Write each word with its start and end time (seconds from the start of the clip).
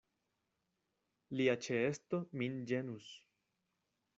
Lia 1.39 1.55
ĉeesto 1.67 2.21
min 2.43 2.59
ĝenus. 2.73 3.13